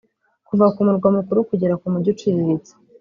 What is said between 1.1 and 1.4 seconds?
mukuru